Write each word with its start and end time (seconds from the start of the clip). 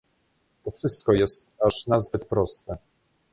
To 0.63 0.71
wszystko 0.71 1.13
jest 1.13 1.51
aż 1.65 1.87
nazbyt 1.87 2.25
proste 2.25 2.77